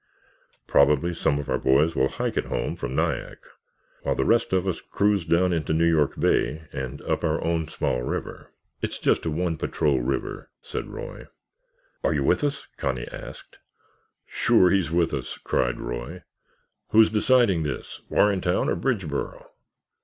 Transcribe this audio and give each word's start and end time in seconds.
Probably 0.65 1.13
some 1.13 1.37
of 1.37 1.47
our 1.47 1.59
boys 1.59 1.95
will 1.95 2.07
hike 2.09 2.35
it 2.35 2.45
home 2.45 2.75
from 2.75 2.95
Nyack 2.95 3.45
while 4.01 4.15
the 4.15 4.25
rest 4.25 4.51
of 4.51 4.67
us 4.67 4.81
cruise 4.81 5.25
down 5.25 5.53
into 5.53 5.73
New 5.73 5.85
York 5.87 6.19
Bay 6.19 6.63
and 6.73 7.03
up 7.03 7.23
our 7.23 7.39
own 7.43 7.67
small 7.67 8.01
river." 8.01 8.49
"It's 8.81 8.97
just 8.97 9.27
a 9.27 9.29
one 9.29 9.57
patrol 9.57 9.99
river," 10.01 10.49
said 10.59 10.87
Roy. 10.87 11.27
"Are 12.03 12.15
you 12.15 12.23
with 12.23 12.43
us?" 12.43 12.65
Connie 12.77 13.09
asked. 13.09 13.59
"Sure, 14.25 14.71
he's 14.71 14.89
with 14.89 15.13
us!" 15.13 15.37
cried 15.37 15.79
Roy. 15.79 16.23
"Who's 16.89 17.11
deciding 17.11 17.61
this, 17.61 18.01
Warrentown 18.09 18.69
or 18.69 18.75
Bridgeboro? 18.75 19.51